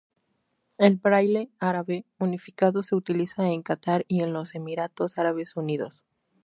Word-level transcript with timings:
El 0.79 0.95
braille 0.95 1.51
árabe 1.59 2.07
unificado 2.17 2.81
se 2.81 2.95
utiliza 2.95 3.47
en 3.51 3.61
Qatar 3.61 4.03
y 4.07 4.23
en 4.23 4.33
los 4.33 4.55
Emiratos 4.55 5.19
Árabes 5.19 5.55
Unidos. 5.55 6.03